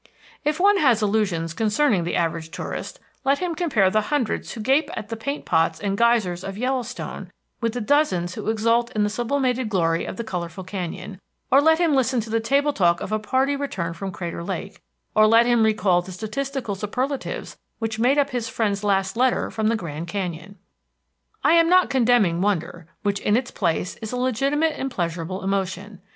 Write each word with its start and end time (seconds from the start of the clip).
If 0.43 0.59
one 0.59 0.77
has 0.77 1.03
illusions 1.03 1.53
concerning 1.53 2.05
the 2.05 2.15
average 2.15 2.49
tourist, 2.49 2.99
let 3.23 3.37
him 3.37 3.53
compare 3.53 3.91
the 3.91 4.01
hundreds 4.09 4.51
who 4.51 4.59
gape 4.59 4.89
at 4.95 5.09
the 5.09 5.15
paint 5.15 5.45
pots 5.45 5.79
and 5.79 5.95
geysers 5.95 6.43
of 6.43 6.57
Yellowstone 6.57 7.31
with 7.61 7.73
the 7.73 7.81
dozens 7.81 8.33
who 8.33 8.49
exult 8.49 8.91
in 8.95 9.03
the 9.03 9.11
sublimated 9.11 9.69
glory 9.69 10.05
of 10.05 10.17
the 10.17 10.23
colorful 10.23 10.63
canyon. 10.63 11.21
Or 11.51 11.61
let 11.61 11.77
him 11.77 11.93
listen 11.93 12.19
to 12.21 12.31
the 12.31 12.39
table 12.39 12.73
talk 12.73 12.99
of 12.99 13.11
a 13.11 13.19
party 13.19 13.55
returned 13.55 13.95
from 13.95 14.09
Crater 14.11 14.43
Lake. 14.43 14.81
Or 15.13 15.27
let 15.27 15.45
him 15.45 15.61
recall 15.63 16.01
the 16.01 16.11
statistical 16.11 16.73
superlatives 16.73 17.59
which 17.77 17.99
made 17.99 18.17
up 18.17 18.31
his 18.31 18.49
friend's 18.49 18.83
last 18.83 19.15
letter 19.15 19.51
from 19.51 19.67
the 19.67 19.75
Grand 19.75 20.07
Canyon. 20.07 20.57
I 21.43 21.53
am 21.53 21.69
not 21.69 21.91
condemning 21.91 22.41
wonder, 22.41 22.87
which, 23.03 23.19
in 23.19 23.37
its 23.37 23.51
place, 23.51 23.97
is 23.97 24.11
a 24.11 24.17
legitimate 24.17 24.73
and 24.77 24.89
pleasurable 24.89 25.43
emotion. 25.43 26.01